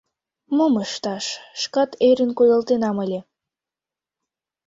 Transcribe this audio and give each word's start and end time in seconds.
Мом 0.55 0.73
ышташ, 0.85 1.25
шкат 1.61 1.91
ӧрын 2.09 2.31
кудалтенам 2.37 2.97
ыле. 3.05 3.19